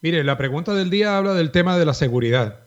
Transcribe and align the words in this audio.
Mire, 0.00 0.22
la 0.22 0.38
pregunta 0.38 0.74
del 0.74 0.90
día 0.90 1.18
habla 1.18 1.34
del 1.34 1.50
tema 1.50 1.76
de 1.76 1.84
la 1.84 1.94
seguridad. 1.94 2.60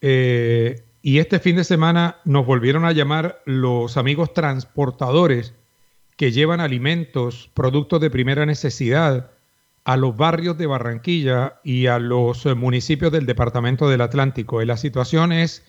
Eh, 0.00 0.82
y 1.02 1.18
este 1.18 1.38
fin 1.38 1.56
de 1.56 1.64
semana 1.64 2.16
nos 2.24 2.46
volvieron 2.46 2.84
a 2.84 2.92
llamar 2.92 3.42
los 3.44 3.98
amigos 3.98 4.32
transportadores 4.32 5.52
que 6.16 6.32
llevan 6.32 6.60
alimentos, 6.60 7.50
productos 7.54 8.00
de 8.00 8.10
primera 8.10 8.46
necesidad 8.46 9.30
a 9.84 9.96
los 9.96 10.16
barrios 10.16 10.56
de 10.58 10.66
Barranquilla 10.66 11.60
y 11.64 11.86
a 11.86 11.98
los 11.98 12.44
municipios 12.56 13.12
del 13.12 13.26
Departamento 13.26 13.88
del 13.88 14.02
Atlántico. 14.02 14.62
Y 14.62 14.66
la 14.66 14.76
situación 14.76 15.32
es 15.32 15.64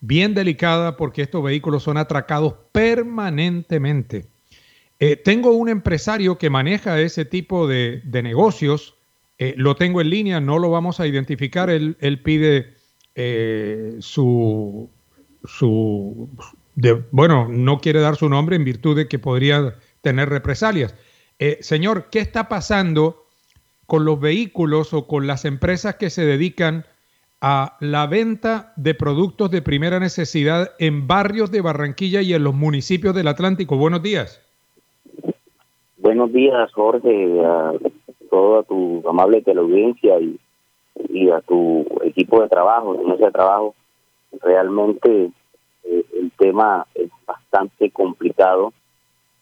bien 0.00 0.34
delicada 0.34 0.96
porque 0.96 1.22
estos 1.22 1.42
vehículos 1.42 1.82
son 1.82 1.96
atracados 1.96 2.54
permanentemente. 2.72 4.26
Eh, 4.98 5.16
tengo 5.16 5.52
un 5.52 5.68
empresario 5.68 6.38
que 6.38 6.50
maneja 6.50 7.00
ese 7.00 7.24
tipo 7.24 7.66
de, 7.66 8.00
de 8.04 8.22
negocios, 8.22 8.94
eh, 9.38 9.54
lo 9.56 9.74
tengo 9.74 10.00
en 10.00 10.10
línea, 10.10 10.40
no 10.40 10.58
lo 10.58 10.70
vamos 10.70 11.00
a 11.00 11.06
identificar, 11.06 11.70
él, 11.70 11.96
él 12.00 12.20
pide 12.20 12.74
eh, 13.14 13.96
su, 14.00 14.88
su 15.44 16.28
bueno, 17.10 17.48
no 17.48 17.78
quiere 17.78 18.00
dar 18.00 18.16
su 18.16 18.28
nombre 18.28 18.56
en 18.56 18.64
virtud 18.64 18.96
de 18.96 19.08
que 19.08 19.18
podría 19.18 19.74
tener 20.00 20.28
represalias. 20.28 20.94
Eh, 21.38 21.58
señor, 21.60 22.06
¿qué 22.10 22.18
está 22.18 22.48
pasando 22.48 23.24
con 23.86 24.04
los 24.04 24.20
vehículos 24.20 24.94
o 24.94 25.06
con 25.06 25.26
las 25.26 25.44
empresas 25.44 25.96
que 25.96 26.10
se 26.10 26.24
dedican 26.24 26.86
a 27.40 27.76
la 27.80 28.06
venta 28.06 28.72
de 28.76 28.94
productos 28.94 29.50
de 29.50 29.62
primera 29.62 30.00
necesidad 30.00 30.72
en 30.78 31.06
barrios 31.06 31.50
de 31.50 31.60
Barranquilla 31.60 32.22
y 32.22 32.32
en 32.32 32.42
los 32.42 32.54
municipios 32.54 33.14
del 33.14 33.28
Atlántico? 33.28 33.76
Buenos 33.76 34.02
días. 34.02 34.40
Buenos 35.98 36.32
días, 36.32 36.72
Jorge, 36.72 37.42
toda 38.34 38.64
tu 38.64 39.00
amable 39.08 39.42
teleaudiencia 39.42 40.18
y, 40.18 40.40
y 41.08 41.30
a 41.30 41.40
tu 41.40 41.86
equipo 42.02 42.42
de 42.42 42.48
trabajo, 42.48 43.00
mesa 43.04 43.26
de 43.26 43.30
trabajo. 43.30 43.76
Realmente 44.42 45.30
eh, 45.84 46.04
el 46.20 46.32
tema 46.36 46.84
es 46.96 47.10
bastante 47.24 47.92
complicado 47.92 48.72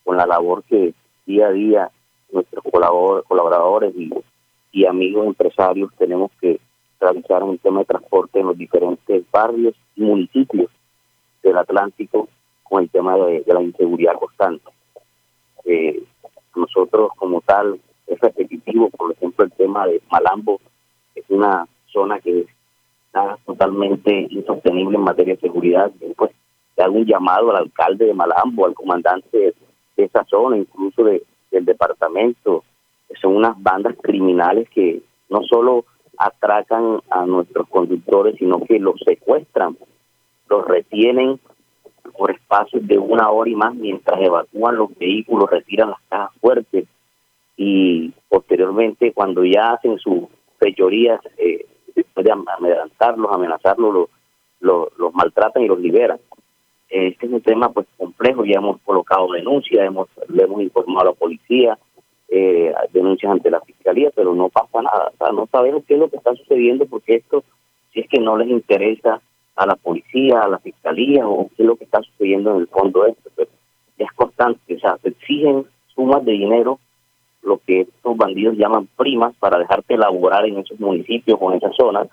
con 0.05 0.19
la 0.19 0.27
labor 0.27 0.63
que 0.65 0.93
día 1.25 1.47
a 1.47 1.53
día 1.53 1.91
nuestros 2.31 2.63
colaboradores 3.27 3.95
y, 3.97 4.11
y 4.73 4.85
amigos 4.85 5.27
empresarios 5.27 5.91
tenemos 5.97 6.31
que 6.39 6.61
realizar 7.01 7.43
un 7.45 7.57
tema 7.57 7.81
de 7.81 7.87
transporte 7.87 8.41
en 8.41 8.48
los 8.48 8.59
diferentes 8.59 9.25
barrios 9.31 9.75
y 9.97 10.03
municipios 10.03 10.70
del 11.43 11.57
Atlántico 11.57 12.29
con 12.63 12.83
el 12.83 12.91
tema 12.91 13.17
de, 13.17 13.43
la 13.47 13.63
inseguridad 13.63 14.19
constante. 14.19 14.70
Eh, 15.65 16.03
nosotros 16.55 17.11
como 17.17 17.41
tal 17.41 17.81
es 18.13 18.21
repetitivo, 18.21 18.91
por 18.91 19.13
ejemplo 19.13 19.45
el 19.45 19.53
tema 19.53 19.87
de 19.87 20.01
Malambo 20.11 20.61
es 21.15 21.25
una 21.29 21.67
zona 21.87 22.21
que 22.21 22.47
está 23.07 23.39
totalmente 23.45 24.27
insostenible 24.31 24.97
en 24.97 25.05
materia 25.05 25.35
de 25.35 25.41
seguridad. 25.41 25.91
Pues 26.17 26.33
se 26.75 26.83
hago 26.83 26.95
un 26.95 27.07
llamado 27.07 27.51
al 27.51 27.57
alcalde 27.57 28.07
de 28.07 28.15
Malambo, 28.15 28.67
al 28.67 28.75
comandante 28.75 29.55
de, 29.97 30.05
esa 30.05 30.25
zona, 30.25 30.57
incluso 30.57 31.05
de, 31.05 31.23
del 31.51 31.64
departamento. 31.64 32.64
Son 33.20 33.36
unas 33.36 33.61
bandas 33.63 33.95
criminales 34.01 34.69
que 34.70 35.03
no 35.29 35.42
solo 35.42 35.85
atracan 36.17 37.01
a 37.11 37.27
nuestros 37.27 37.69
conductores, 37.69 38.36
sino 38.39 38.65
que 38.65 38.79
los 38.79 38.98
secuestran, 39.07 39.77
los 40.48 40.67
retienen 40.67 41.39
por 42.17 42.31
espacios 42.31 42.86
de 42.86 42.98
una 42.98 43.31
hora 43.31 43.51
y 43.51 43.55
más 43.55 43.75
mientras 43.75 44.20
evacúan 44.20 44.77
los 44.77 44.97
vehículos, 44.98 45.51
retiran 45.51 45.91
las 45.91 46.01
cajas 46.09 46.31
fuertes 46.41 46.86
y 47.64 48.12
posteriormente 48.28 49.12
cuando 49.12 49.45
ya 49.45 49.74
hacen 49.74 49.96
sus 49.98 50.24
fechorías, 50.58 51.20
eh, 51.39 51.64
después 51.95 52.27
de 52.27 52.33
amedrantarlos, 52.33 53.30
amenazarlos, 53.33 54.08
los, 54.58 55.14
maltratan 55.14 55.62
y 55.62 55.68
los 55.68 55.78
liberan. 55.78 56.18
Este 56.89 57.27
es 57.27 57.33
un 57.33 57.40
tema 57.40 57.70
pues 57.70 57.86
complejo, 57.96 58.45
ya 58.45 58.58
hemos 58.58 58.80
colocado 58.80 59.30
denuncias, 59.33 59.86
hemos, 59.86 60.08
le 60.28 60.42
hemos 60.42 60.61
informado 60.61 61.00
a 61.00 61.12
la 61.12 61.12
policía, 61.12 61.78
eh, 62.28 62.73
denuncias 62.92 63.30
ante 63.30 63.50
la 63.50 63.61
fiscalía, 63.61 64.11
pero 64.14 64.34
no 64.34 64.48
pasa 64.48 64.83
nada, 64.83 65.12
o 65.14 65.17
sea, 65.17 65.33
no 65.33 65.46
sabemos 65.46 65.84
qué 65.86 65.94
es 65.94 66.00
lo 66.00 66.08
que 66.08 66.17
está 66.17 66.34
sucediendo 66.34 66.86
porque 66.86 67.14
esto, 67.17 67.44
si 67.92 68.00
es 68.00 68.08
que 68.08 68.18
no 68.18 68.36
les 68.36 68.48
interesa 68.48 69.20
a 69.55 69.67
la 69.67 69.77
policía, 69.77 70.40
a 70.40 70.48
la 70.48 70.58
fiscalía 70.58 71.29
o 71.29 71.48
qué 71.56 71.62
es 71.62 71.67
lo 71.67 71.77
que 71.77 71.84
está 71.84 72.02
sucediendo 72.02 72.50
en 72.52 72.62
el 72.62 72.67
fondo 72.67 73.06
esto, 73.06 73.30
pero 73.36 73.50
es 73.98 74.11
constante, 74.12 74.74
o 74.74 74.80
sea, 74.80 74.96
se 74.98 75.11
exigen 75.11 75.67
sumas 75.94 76.24
de 76.24 76.33
dinero 76.33 76.80
lo 77.42 77.58
que 77.58 77.83
estos 77.83 78.17
bandidos 78.17 78.57
llaman 78.57 78.89
primas 78.97 79.35
para 79.39 79.58
dejarte 79.58 79.95
elaborar 79.95 80.47
en 80.47 80.58
esos 80.58 80.79
municipios 80.79 81.39
o 81.41 81.51
en 81.51 81.58
esas 81.58 81.75
zonas 81.77 82.08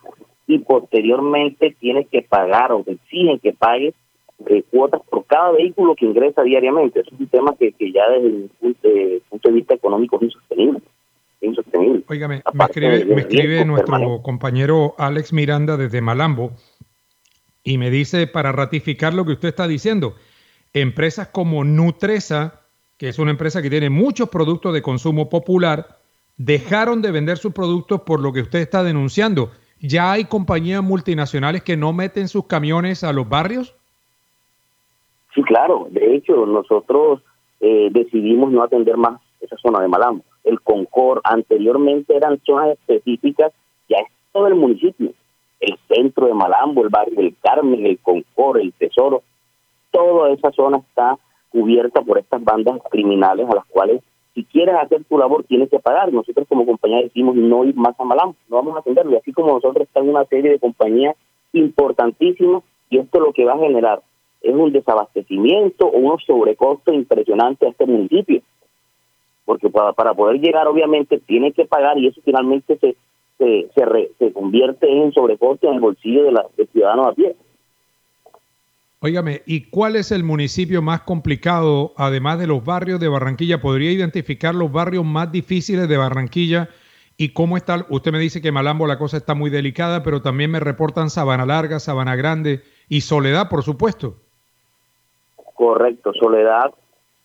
y 0.47 0.57
posteriormente 0.59 1.75
tienes 1.79 2.07
que 2.07 2.23
pagar 2.23 2.71
o 2.71 2.83
te 2.83 2.93
exigen 2.93 3.39
que 3.39 3.53
pagues 3.53 3.93
eh, 4.47 4.63
cuotas 4.71 5.01
por 5.09 5.25
cada 5.25 5.51
vehículo 5.51 5.95
que 5.95 6.05
ingresa 6.05 6.41
diariamente. 6.41 7.01
Eso 7.01 7.11
es 7.13 7.19
un 7.19 7.27
tema 7.27 7.55
que, 7.59 7.71
que 7.73 7.91
ya 7.91 8.09
desde 8.09 8.27
el 8.27 8.51
punto 9.29 9.49
de, 9.49 9.53
vista 9.53 9.75
económico 9.75 10.15
es 10.17 10.23
insostenible. 10.23 10.81
insostenible. 11.41 12.03
Óigame, 12.07 12.41
me 12.53 12.63
escribe, 12.63 13.05
me 13.05 13.21
escribe 13.21 13.65
nuestro 13.65 14.21
compañero 14.23 14.95
Alex 14.97 15.33
Miranda 15.33 15.77
desde 15.77 16.01
Malambo 16.01 16.51
y 17.63 17.77
me 17.77 17.91
dice 17.91 18.25
para 18.25 18.51
ratificar 18.51 19.13
lo 19.13 19.25
que 19.25 19.33
usted 19.33 19.49
está 19.49 19.67
diciendo, 19.67 20.15
empresas 20.73 21.27
como 21.27 21.63
Nutresa 21.63 22.58
que 22.99 23.07
es 23.07 23.17
una 23.17 23.31
empresa 23.31 23.61
que 23.61 23.69
tiene 23.69 23.89
muchos 23.89 24.27
productos 24.27 24.73
de 24.73 24.81
consumo 24.81 25.29
popular, 25.29 25.97
dejaron 26.37 27.01
de 27.01 27.11
vender 27.11 27.37
sus 27.37 27.53
productos 27.53 28.01
por 28.01 28.19
lo 28.19 28.33
que 28.33 28.41
usted 28.41 28.59
está 28.59 28.83
denunciando. 28.83 29.51
¿Ya 29.79 30.11
hay 30.11 30.25
compañías 30.25 30.83
multinacionales 30.83 31.63
que 31.63 31.77
no 31.77 31.93
meten 31.93 32.27
sus 32.27 32.45
camiones 32.45 33.05
a 33.05 33.13
los 33.13 33.27
barrios? 33.27 33.73
Sí, 35.33 35.41
claro. 35.43 35.87
De 35.91 36.13
hecho, 36.13 36.45
nosotros 36.45 37.21
eh, 37.61 37.87
decidimos 37.89 38.51
no 38.51 38.63
atender 38.63 38.97
más 38.97 39.21
esa 39.39 39.55
zona 39.55 39.79
de 39.79 39.87
Malambo. 39.87 40.25
El 40.43 40.59
Concord 40.59 41.21
anteriormente 41.23 42.13
eran 42.13 42.41
zonas 42.45 42.77
específicas, 42.77 43.53
ya 43.87 43.95
es 43.99 44.07
todo 44.33 44.47
el 44.47 44.55
municipio. 44.55 45.13
El 45.61 45.77
centro 45.87 46.27
de 46.27 46.33
Malambo, 46.33 46.83
el 46.83 46.89
barrio 46.89 47.15
del 47.15 47.33
Carmen, 47.41 47.85
el 47.85 47.97
Concord, 47.99 48.57
el 48.57 48.73
Tesoro, 48.73 49.23
toda 49.91 50.31
esa 50.31 50.51
zona 50.51 50.79
está 50.79 51.17
cubierta 51.49 52.01
por 52.01 52.17
estas 52.17 52.43
bandas 52.43 52.81
criminales 52.89 53.47
a 53.49 53.55
las 53.55 53.65
cuales 53.65 54.01
si 54.33 54.43
quieres 54.45 54.75
hacer 54.75 55.03
tu 55.05 55.17
labor 55.17 55.43
tienes 55.43 55.69
que 55.69 55.79
pagar. 55.79 56.13
Nosotros 56.13 56.47
como 56.47 56.65
compañía 56.65 57.01
decimos 57.01 57.35
no 57.35 57.65
ir 57.65 57.75
más 57.75 57.99
a 57.99 58.03
Malam, 58.03 58.33
no 58.47 58.55
vamos 58.55 58.75
a 58.75 58.79
atenderlo. 58.79 59.13
Y 59.13 59.17
así 59.17 59.33
como 59.33 59.53
nosotros 59.53 59.87
estamos 59.87 60.09
una 60.09 60.25
serie 60.25 60.51
de 60.51 60.59
compañías 60.59 61.15
importantísimas 61.53 62.63
y 62.89 62.99
esto 62.99 63.19
lo 63.19 63.33
que 63.33 63.45
va 63.45 63.53
a 63.53 63.59
generar 63.59 64.01
es 64.41 64.55
un 64.55 64.71
desabastecimiento 64.71 65.87
o 65.87 65.97
unos 65.97 66.23
sobrecostos 66.25 66.93
impresionantes 66.93 67.67
a 67.67 67.71
este 67.71 67.85
municipio. 67.85 68.41
Porque 69.45 69.69
para, 69.69 69.93
para 69.93 70.13
poder 70.13 70.39
llegar 70.39 70.67
obviamente 70.67 71.19
tiene 71.19 71.51
que 71.51 71.65
pagar 71.65 71.97
y 71.97 72.07
eso 72.07 72.21
finalmente 72.23 72.77
se 72.77 72.95
se, 73.39 73.69
se, 73.73 74.11
se 74.19 74.33
convierte 74.33 74.87
en 74.91 75.13
sobrecosto 75.13 75.67
en 75.67 75.75
el 75.75 75.79
bolsillo 75.79 76.23
de, 76.23 76.33
la, 76.33 76.45
de 76.55 76.67
ciudadanos 76.67 77.07
a 77.07 77.13
pie. 77.13 77.35
Óigame, 79.01 79.43
¿y 79.45 79.69
cuál 79.69 79.95
es 79.95 80.11
el 80.11 80.25
municipio 80.25 80.81
más 80.81 81.03
complicado, 81.03 81.93
además 81.95 82.37
de 82.37 82.47
los 82.47 82.65
barrios 82.65 82.99
de 82.99 83.07
Barranquilla? 83.07 83.61
¿Podría 83.61 83.93
identificar 83.93 84.53
los 84.53 84.73
barrios 84.73 85.05
más 85.05 85.31
difíciles 85.31 85.87
de 85.87 85.95
Barranquilla? 85.95 86.67
¿Y 87.15 87.29
cómo 87.29 87.55
está? 87.55 87.85
Usted 87.89 88.11
me 88.11 88.19
dice 88.19 88.41
que 88.41 88.51
Malambo 88.51 88.87
la 88.87 88.97
cosa 88.97 89.15
está 89.15 89.35
muy 89.35 89.49
delicada, 89.49 90.03
pero 90.03 90.21
también 90.21 90.51
me 90.51 90.59
reportan 90.59 91.09
Sabana 91.09 91.45
Larga, 91.45 91.79
Sabana 91.79 92.17
Grande 92.17 92.61
y 92.89 92.99
Soledad, 92.99 93.47
por 93.47 93.63
supuesto. 93.63 94.15
Correcto, 95.53 96.11
Soledad, 96.19 96.73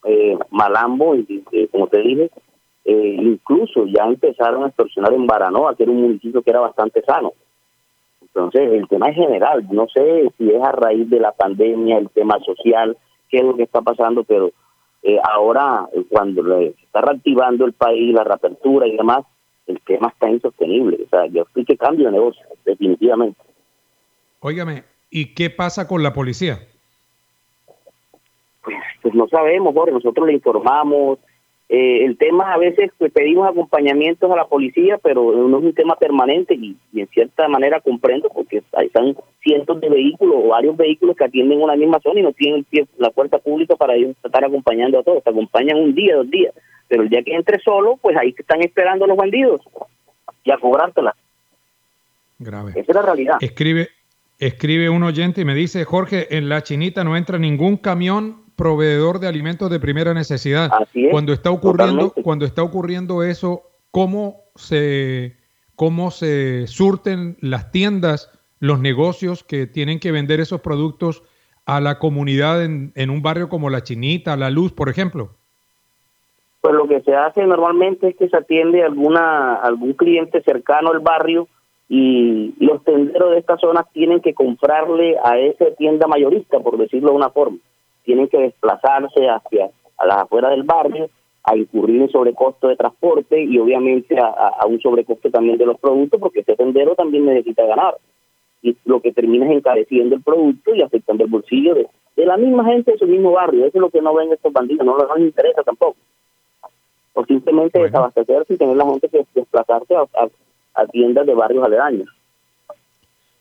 eh, 0.05 0.39
Malambo, 0.51 1.17
y, 1.17 1.43
como 1.73 1.89
te 1.89 2.01
dije, 2.03 2.31
eh, 2.85 3.17
incluso 3.21 3.87
ya 3.87 4.05
empezaron 4.05 4.63
a 4.63 4.69
extorsionar 4.69 5.13
en 5.13 5.27
Baranoa, 5.27 5.75
que 5.75 5.83
era 5.83 5.91
un 5.91 6.03
municipio 6.03 6.41
que 6.41 6.51
era 6.51 6.61
bastante 6.61 7.03
sano. 7.03 7.33
Entonces, 8.35 8.73
el 8.73 8.89
tema 8.89 9.11
es 9.11 9.15
general. 9.15 9.65
No 9.71 9.87
sé 9.89 10.33
si 10.37 10.51
es 10.51 10.63
a 10.63 10.73
raíz 10.73 11.09
de 11.09 11.21
la 11.21 11.33
pandemia, 11.33 11.99
el 11.99 12.11
tema 12.11 12.39
social, 12.41 12.97
qué 13.29 13.39
es 13.39 13.45
lo 13.45 13.57
que 13.57 13.63
está 13.63 13.81
pasando, 13.81 14.25
pero 14.25 14.51
eh, 15.05 15.19
ahora, 15.23 15.87
cuando 16.09 16.43
se 16.43 16.75
está 16.83 17.03
reactivando 17.03 17.65
el 17.65 17.75
país, 17.75 18.13
la 18.13 18.25
reapertura 18.25 18.89
y 18.89 18.97
demás, 18.97 19.25
el 19.67 19.81
tema 19.83 20.09
está 20.09 20.29
insostenible. 20.29 20.99
O 21.05 21.09
sea, 21.09 21.27
yo 21.27 21.43
estoy 21.43 21.65
que 21.65 21.77
cambio 21.77 22.07
de 22.07 22.13
negocio, 22.13 22.45
definitivamente. 22.65 23.39
Óigame, 24.41 24.83
¿y 25.11 25.35
qué 25.35 25.51
pasa 25.51 25.87
con 25.87 26.03
la 26.03 26.13
policía? 26.13 26.59
Pues, 28.65 28.77
pues 29.01 29.15
no 29.15 29.29
sabemos, 29.29 29.75
Jorge, 29.75 29.93
nosotros 29.93 30.27
le 30.27 30.33
informamos, 30.33 31.19
eh, 31.69 32.05
el 32.05 32.19
tema 32.19 32.53
a 32.53 32.59
veces 32.59 32.91
pues, 32.99 33.11
pedimos 33.11 33.49
acompañamientos 33.49 34.31
a 34.31 34.37
la 34.37 34.47
policía, 34.47 34.99
pero 35.03 35.49
no 35.49 35.59
es 35.59 35.65
un 35.65 35.75
tema 35.75 35.97
permanente 35.97 36.55
y, 36.55 36.77
en 36.95 37.09
cierta 37.09 37.49
manera 37.49 37.81
comprendo 37.81 38.29
porque 38.29 38.63
hay 38.75 38.87
están 38.87 39.17
cientos 39.43 39.81
de 39.81 39.89
vehículos 39.89 40.37
o 40.45 40.49
varios 40.49 40.77
vehículos 40.77 41.17
que 41.17 41.25
atienden 41.25 41.63
una 41.63 41.75
misma 41.75 42.01
zona 42.01 42.21
y 42.21 42.23
no 42.23 42.33
tienen 42.33 42.67
la 42.99 43.11
fuerza 43.11 43.39
pública 43.39 43.77
para 43.77 43.95
ellos 43.95 44.15
estar 44.23 44.45
acompañando 44.45 44.99
a 44.99 45.03
todos. 45.03 45.23
Se 45.25 45.31
acompañan 45.31 45.79
un 45.79 45.95
día, 45.95 46.17
dos 46.17 46.31
días, 46.31 46.55
pero 46.87 47.03
el 47.03 47.09
día 47.09 47.23
que 47.23 47.35
entre 47.35 47.59
solo, 47.61 47.99
pues 48.01 48.15
ahí 48.17 48.35
están 48.37 48.61
esperando 48.61 49.07
los 49.07 49.17
bandidos 49.17 49.63
y 50.45 50.51
a 50.51 50.59
cobrártela. 50.59 51.15
Grave. 52.39 52.73
Esa 52.73 52.81
es 52.81 52.95
la 52.95 53.03
realidad. 53.03 53.37
Escribe, 53.41 53.89
escribe 54.39 54.91
un 54.91 55.03
oyente 55.03 55.41
y 55.41 55.45
me 55.47 55.55
dice, 55.55 55.85
Jorge, 55.85 56.37
en 56.37 56.51
la 56.51 56.63
chinita 56.63 57.05
no 57.05 57.17
entra 57.17 57.39
ningún 57.39 57.79
camión 57.79 58.44
proveedor 58.57 59.19
de 59.19 59.29
alimentos 59.29 59.71
de 59.71 59.81
primera 59.81 60.15
necesidad. 60.15 60.71
cuando 61.11 61.33
está 61.33 61.51
ocurriendo, 61.51 62.13
cuando 62.23 62.45
está 62.45 62.63
ocurriendo 62.63 63.23
eso, 63.23 63.63
¿cómo 63.91 64.43
se, 64.55 65.37
cómo 65.77 66.11
se 66.11 66.67
surten 66.67 67.37
las 67.41 67.71
tiendas, 67.71 68.31
los 68.61 68.81
negocios 68.81 69.45
que 69.45 69.67
tienen 69.67 70.01
que 70.01 70.13
vender 70.13 70.41
esos 70.41 70.61
productos 70.61 71.23
a 71.67 71.81
la 71.81 71.99
comunidad 71.99 72.65
en, 72.65 72.93
en 72.95 73.11
un 73.11 73.23
barrio 73.23 73.49
como 73.49 73.71
La 73.71 73.83
Chinita, 73.83 74.37
La 74.37 74.51
Luz, 74.51 74.73
por 74.73 74.89
ejemplo? 74.89 75.31
Pues 76.61 76.75
lo 76.75 76.89
que 76.89 77.01
se 77.03 77.15
hace 77.15 77.45
normalmente 77.47 78.09
es 78.09 78.17
que 78.17 78.29
se 78.29 78.37
atiende 78.37 78.83
a 78.83 78.87
alguna, 78.87 79.55
algún 79.57 79.93
cliente 79.95 80.43
cercano 80.43 80.91
al 80.91 81.01
barrio 81.01 81.49
y 81.89 82.55
los 82.59 82.83
tenderos 82.85 83.33
de 83.33 83.39
esta 83.39 83.59
zona 83.59 83.85
tienen 83.93 84.21
que 84.21 84.33
comprarle 84.33 85.17
a 85.23 85.39
esa 85.39 85.67
tienda 85.77 86.07
mayorista, 86.07 86.61
por 86.61 86.79
decirlo 86.79 87.11
de 87.11 87.17
una 87.17 87.29
forma 87.29 87.59
tienen 88.05 88.29
que 88.29 88.39
desplazarse 88.39 89.29
hacia 89.29 89.71
a 89.97 90.07
las 90.07 90.19
afueras 90.19 90.51
del 90.53 90.63
barrio, 90.63 91.09
a 91.43 91.57
incurrir 91.57 92.03
en 92.03 92.11
sobrecosto 92.11 92.69
de 92.69 92.77
transporte 92.77 93.43
y 93.43 93.59
obviamente 93.59 94.17
a, 94.19 94.65
un 94.67 94.81
sobrecosto 94.81 95.31
también 95.31 95.59
de 95.59 95.67
los 95.67 95.79
productos, 95.79 96.21
porque 96.21 96.41
ese 96.41 96.57
tendero 96.57 96.95
también 96.95 97.27
necesita 97.27 97.65
ganar. 97.67 97.97
Y 98.63 98.77
lo 98.87 99.01
que 99.01 99.13
termina 99.13 99.47
es 99.47 99.53
encareciendo 99.53 100.17
el 100.17 100.23
producto 100.23 100.75
y 100.75 100.81
afectando 100.81 101.25
el 101.25 101.31
bolsillo 101.31 101.75
de, 101.75 101.87
la 102.25 102.39
misma 102.39 102.65
gente 102.65 102.93
de 102.93 102.99
su 102.99 103.07
mismo 103.07 103.33
barrio. 103.33 103.67
Eso 103.67 103.77
es 103.77 103.81
lo 103.83 103.91
que 103.91 104.01
no 104.01 104.15
ven 104.15 104.33
estos 104.33 104.53
bandidos, 104.53 104.87
no, 104.87 104.97
les 104.97 105.27
interesa 105.27 105.63
tampoco. 105.63 105.97
O 107.13 107.25
simplemente 107.27 107.79
desabastecerse 107.79 108.55
y 108.55 108.57
tener 108.57 108.77
la 108.77 108.87
gente 108.87 109.09
que 109.09 109.27
desplazarse 109.35 109.95
a 110.75 110.87
tiendas 110.87 111.27
de 111.27 111.35
barrios 111.35 111.65
aledaños. 111.65 112.09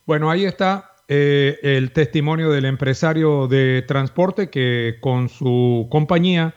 Bueno, 0.05 0.29
ahí 0.29 0.43
está 0.43 0.92
eh, 1.07 1.59
el 1.63 1.91
testimonio 1.91 2.49
del 2.49 2.65
empresario 2.65 3.47
de 3.47 3.83
transporte 3.87 4.49
que 4.49 4.97
con 5.01 5.29
su 5.29 5.87
compañía 5.89 6.55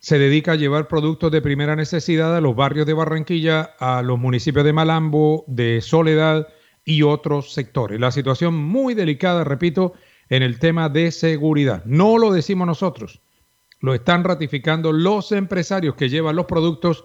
se 0.00 0.18
dedica 0.18 0.52
a 0.52 0.56
llevar 0.56 0.88
productos 0.88 1.30
de 1.32 1.42
primera 1.42 1.76
necesidad 1.76 2.36
a 2.36 2.40
los 2.40 2.54
barrios 2.54 2.86
de 2.86 2.94
Barranquilla, 2.94 3.62
a 3.78 4.02
los 4.02 4.18
municipios 4.18 4.64
de 4.64 4.72
Malambo, 4.72 5.44
de 5.48 5.80
Soledad 5.80 6.48
y 6.84 7.02
otros 7.02 7.52
sectores. 7.52 8.00
La 8.00 8.10
situación 8.10 8.54
muy 8.54 8.94
delicada, 8.94 9.44
repito, 9.44 9.94
en 10.28 10.42
el 10.42 10.58
tema 10.58 10.88
de 10.88 11.10
seguridad. 11.10 11.84
No 11.84 12.18
lo 12.18 12.32
decimos 12.32 12.66
nosotros, 12.66 13.20
lo 13.80 13.94
están 13.94 14.24
ratificando 14.24 14.92
los 14.92 15.32
empresarios 15.32 15.94
que 15.94 16.08
llevan 16.08 16.36
los 16.36 16.46
productos 16.46 17.04